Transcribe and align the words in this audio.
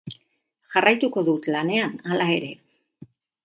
Jarraituko 0.75 1.25
dut 1.29 1.51
lanean, 1.57 1.95
hala 2.15 2.31
ere. 2.41 2.51